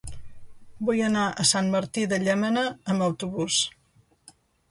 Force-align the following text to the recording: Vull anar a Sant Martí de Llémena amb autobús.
Vull 0.87 1.01
anar 1.07 1.25
a 1.27 1.45
Sant 1.49 1.69
Martí 1.75 2.07
de 2.13 2.19
Llémena 2.25 2.65
amb 2.95 3.07
autobús. 3.11 3.59